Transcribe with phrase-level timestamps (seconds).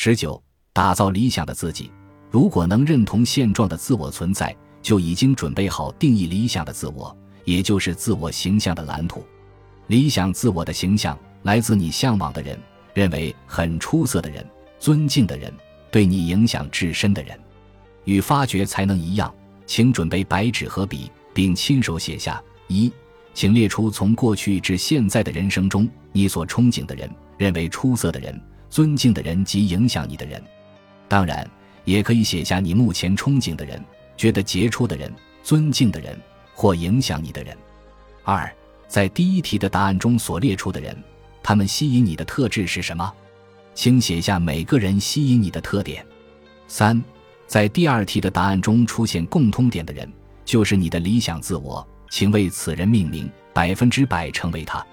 [0.00, 0.40] 十九，
[0.72, 1.90] 打造理想的自己。
[2.30, 9.26] 如果能认同现状的自我存在，就已经准备好定义理想的自我，也就是自我形象的蓝图。
[9.88, 12.56] 理想自我的形象来自你向往的人，
[12.94, 14.46] 认为很出色的人，
[14.78, 15.52] 尊敬的人，
[15.90, 17.36] 对你影响至深的人。
[18.04, 19.34] 与发掘才能一样，
[19.66, 22.92] 请准备白纸和笔，并亲手写下：一，
[23.34, 28.40] 请列出从过去至现在的人生中你所憧憬的人、认为出色的人、
[28.70, 30.42] 尊敬的人及影响你的人。
[31.08, 31.48] 当然。
[31.84, 33.82] 也可以写下你目前憧憬的人、
[34.14, 35.10] 觉得杰出的人、
[35.42, 36.14] 尊敬的人
[36.52, 37.56] 或影响你的人。
[38.24, 38.54] 二，
[38.86, 40.94] 在第一题的答案中所列出的人，
[41.42, 43.10] 他们吸引你的特质是什么？
[43.74, 46.04] 请写下每个人吸引你的特点。
[46.66, 47.02] 三，
[47.46, 50.06] 在第二题的答案中出现共通点的人，
[50.44, 54.86] 就是你的理想自我，请为此人命名，百分之百成为他。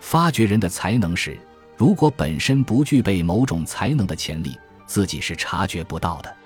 [0.00, 1.38] 发掘人的才能时，
[1.76, 4.58] 如果本身不具备某种才能的潜力。
[4.86, 6.36] 自己是察觉不到的，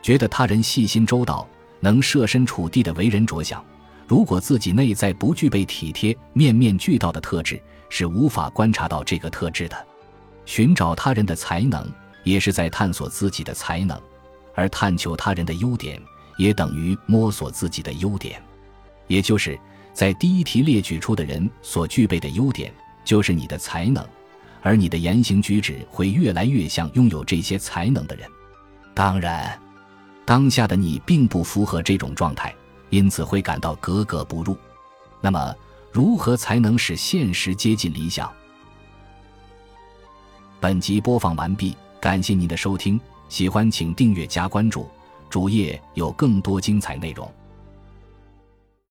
[0.00, 1.46] 觉得他人细心周到，
[1.80, 3.62] 能设身处地的为人着想。
[4.06, 9.86] 如果自己内在不具备体贴、面面俱到的特质，是无法观察到这个特质的。
[10.46, 11.84] 寻找他人的才能，
[12.22, 13.98] 也是在探索自己的才能；
[14.54, 16.00] 而探求他人的优点，
[16.36, 18.40] 也等于摸索自己的优点。
[19.08, 19.58] 也就是
[19.92, 22.72] 在第一题列举出的人所具备的优点，
[23.04, 24.06] 就是你的才能。
[24.62, 28.28] 而你的言行举止会越来越像拥有这些才能的人。
[28.94, 29.58] 当然，
[30.24, 32.54] 当下的你并不符合这种状态，
[32.90, 34.56] 因此会感到格格不入。
[35.20, 35.54] 那么，
[35.92, 38.30] 如何才能使现实接近理想？
[40.60, 44.88] 本集播放完毕，感谢您的收听，喜欢请订阅加关注，
[45.30, 47.32] 主页有更多精彩内容。